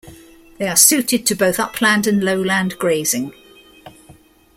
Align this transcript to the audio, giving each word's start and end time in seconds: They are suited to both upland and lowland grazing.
They 0.57 0.67
are 0.67 0.75
suited 0.75 1.27
to 1.27 1.35
both 1.35 1.59
upland 1.59 2.07
and 2.07 2.23
lowland 2.23 2.75
grazing. 2.79 3.35